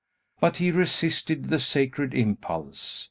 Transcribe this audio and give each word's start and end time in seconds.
But 0.39 0.57
he 0.57 0.71
resisted 0.71 1.49
the 1.49 1.59
sacred 1.59 2.15
impulse. 2.15 2.99